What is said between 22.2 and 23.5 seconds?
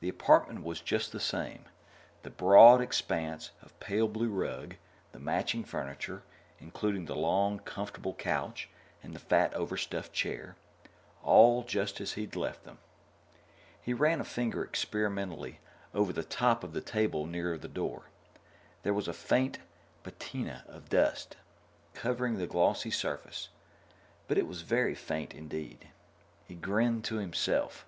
the glossy surface,